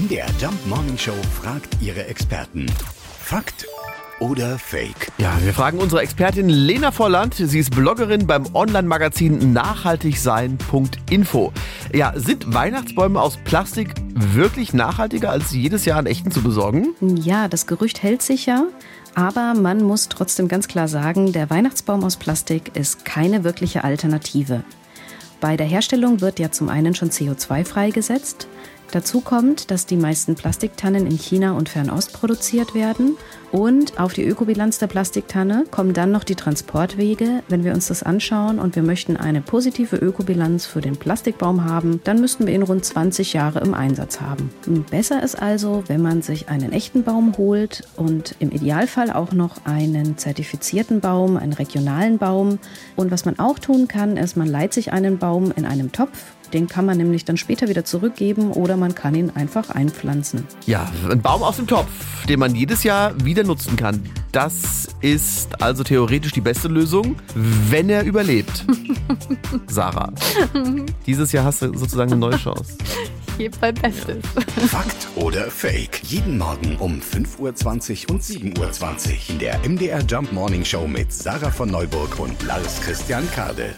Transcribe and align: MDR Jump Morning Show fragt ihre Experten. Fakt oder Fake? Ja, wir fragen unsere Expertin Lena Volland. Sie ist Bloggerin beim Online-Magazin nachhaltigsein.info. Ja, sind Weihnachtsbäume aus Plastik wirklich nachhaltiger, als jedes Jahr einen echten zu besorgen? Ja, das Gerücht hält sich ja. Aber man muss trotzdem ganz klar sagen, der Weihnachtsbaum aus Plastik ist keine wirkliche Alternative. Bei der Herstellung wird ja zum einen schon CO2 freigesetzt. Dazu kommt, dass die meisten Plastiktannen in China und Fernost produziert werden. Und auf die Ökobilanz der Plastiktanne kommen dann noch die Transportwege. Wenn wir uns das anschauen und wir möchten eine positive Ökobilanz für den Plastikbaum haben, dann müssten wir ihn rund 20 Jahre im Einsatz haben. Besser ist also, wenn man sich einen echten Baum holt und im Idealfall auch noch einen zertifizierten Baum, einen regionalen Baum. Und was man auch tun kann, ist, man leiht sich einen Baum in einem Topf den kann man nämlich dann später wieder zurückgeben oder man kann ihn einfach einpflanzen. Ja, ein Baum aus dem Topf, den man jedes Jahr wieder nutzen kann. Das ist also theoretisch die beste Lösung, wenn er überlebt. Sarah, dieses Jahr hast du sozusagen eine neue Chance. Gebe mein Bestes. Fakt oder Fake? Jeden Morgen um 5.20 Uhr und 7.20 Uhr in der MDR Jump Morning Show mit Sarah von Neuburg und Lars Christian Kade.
MDR 0.00 0.26
Jump 0.40 0.54
Morning 0.66 0.96
Show 0.96 1.12
fragt 1.42 1.76
ihre 1.82 2.06
Experten. 2.06 2.64
Fakt 3.18 3.66
oder 4.18 4.58
Fake? 4.58 5.12
Ja, 5.18 5.36
wir 5.42 5.52
fragen 5.52 5.78
unsere 5.78 6.00
Expertin 6.00 6.48
Lena 6.48 6.90
Volland. 6.90 7.34
Sie 7.34 7.58
ist 7.58 7.72
Bloggerin 7.72 8.26
beim 8.26 8.46
Online-Magazin 8.54 9.52
nachhaltigsein.info. 9.52 11.52
Ja, 11.92 12.14
sind 12.16 12.54
Weihnachtsbäume 12.54 13.20
aus 13.20 13.36
Plastik 13.44 13.92
wirklich 14.14 14.72
nachhaltiger, 14.72 15.32
als 15.32 15.52
jedes 15.52 15.84
Jahr 15.84 15.98
einen 15.98 16.06
echten 16.06 16.30
zu 16.30 16.42
besorgen? 16.42 16.94
Ja, 17.00 17.48
das 17.48 17.66
Gerücht 17.66 18.02
hält 18.02 18.22
sich 18.22 18.46
ja. 18.46 18.64
Aber 19.14 19.52
man 19.52 19.82
muss 19.82 20.08
trotzdem 20.08 20.48
ganz 20.48 20.66
klar 20.66 20.88
sagen, 20.88 21.32
der 21.32 21.50
Weihnachtsbaum 21.50 22.04
aus 22.04 22.16
Plastik 22.16 22.74
ist 22.74 23.04
keine 23.04 23.44
wirkliche 23.44 23.84
Alternative. 23.84 24.64
Bei 25.40 25.56
der 25.56 25.66
Herstellung 25.66 26.20
wird 26.20 26.38
ja 26.38 26.50
zum 26.50 26.68
einen 26.68 26.94
schon 26.94 27.10
CO2 27.10 27.64
freigesetzt. 27.64 28.46
Dazu 28.92 29.20
kommt, 29.20 29.70
dass 29.70 29.86
die 29.86 29.96
meisten 29.96 30.34
Plastiktannen 30.34 31.06
in 31.06 31.16
China 31.16 31.52
und 31.52 31.68
Fernost 31.68 32.12
produziert 32.12 32.74
werden. 32.74 33.16
Und 33.52 33.98
auf 33.98 34.12
die 34.12 34.24
Ökobilanz 34.24 34.78
der 34.78 34.86
Plastiktanne 34.86 35.64
kommen 35.70 35.92
dann 35.92 36.12
noch 36.12 36.22
die 36.22 36.36
Transportwege. 36.36 37.42
Wenn 37.48 37.64
wir 37.64 37.72
uns 37.72 37.88
das 37.88 38.02
anschauen 38.02 38.58
und 38.58 38.76
wir 38.76 38.82
möchten 38.82 39.16
eine 39.16 39.40
positive 39.40 39.96
Ökobilanz 39.96 40.66
für 40.66 40.80
den 40.80 40.96
Plastikbaum 40.96 41.64
haben, 41.64 42.00
dann 42.04 42.20
müssten 42.20 42.46
wir 42.46 42.54
ihn 42.54 42.62
rund 42.62 42.84
20 42.84 43.32
Jahre 43.32 43.60
im 43.60 43.74
Einsatz 43.74 44.20
haben. 44.20 44.50
Besser 44.90 45.22
ist 45.22 45.40
also, 45.40 45.84
wenn 45.88 46.02
man 46.02 46.22
sich 46.22 46.48
einen 46.48 46.72
echten 46.72 47.02
Baum 47.02 47.36
holt 47.38 47.82
und 47.96 48.34
im 48.38 48.50
Idealfall 48.50 49.10
auch 49.12 49.32
noch 49.32 49.64
einen 49.64 50.16
zertifizierten 50.16 51.00
Baum, 51.00 51.36
einen 51.36 51.52
regionalen 51.52 52.18
Baum. 52.18 52.58
Und 52.96 53.10
was 53.10 53.24
man 53.24 53.38
auch 53.38 53.58
tun 53.58 53.88
kann, 53.88 54.16
ist, 54.16 54.36
man 54.36 54.48
leiht 54.48 54.72
sich 54.72 54.92
einen 54.92 55.18
Baum 55.18 55.52
in 55.56 55.64
einem 55.64 55.90
Topf 55.92 56.18
den 56.52 56.68
kann 56.68 56.86
man 56.86 56.96
nämlich 56.96 57.24
dann 57.24 57.36
später 57.36 57.68
wieder 57.68 57.84
zurückgeben 57.84 58.52
oder 58.52 58.76
man 58.76 58.94
kann 58.94 59.14
ihn 59.14 59.30
einfach 59.30 59.70
einpflanzen. 59.70 60.46
Ja, 60.66 60.90
ein 61.08 61.20
Baum 61.20 61.42
aus 61.42 61.56
dem 61.56 61.66
Topf, 61.66 61.88
den 62.28 62.38
man 62.38 62.54
jedes 62.54 62.82
Jahr 62.82 63.12
wieder 63.24 63.44
nutzen 63.44 63.76
kann. 63.76 64.02
Das 64.32 64.88
ist 65.00 65.62
also 65.62 65.82
theoretisch 65.82 66.32
die 66.32 66.40
beste 66.40 66.68
Lösung, 66.68 67.16
wenn 67.34 67.88
er 67.88 68.04
überlebt. 68.04 68.64
Sarah, 69.66 70.12
dieses 71.06 71.32
Jahr 71.32 71.44
hast 71.44 71.62
du 71.62 71.76
sozusagen 71.76 72.12
eine 72.12 72.20
neue 72.20 72.36
Chance. 72.36 72.74
Gebe 73.38 73.56
mein 73.60 73.74
Bestes. 73.74 74.22
Fakt 74.68 75.08
oder 75.16 75.50
Fake? 75.50 76.02
Jeden 76.04 76.36
Morgen 76.36 76.76
um 76.76 77.00
5.20 77.00 77.38
Uhr 78.08 78.14
und 78.14 78.22
7.20 78.22 78.58
Uhr 78.58 79.30
in 79.30 79.38
der 79.38 79.58
MDR 79.66 80.02
Jump 80.06 80.30
Morning 80.32 80.64
Show 80.64 80.86
mit 80.86 81.10
Sarah 81.10 81.50
von 81.50 81.70
Neuburg 81.70 82.18
und 82.18 82.42
Lars 82.42 82.82
Christian 82.82 83.26
Kade. 83.30 83.74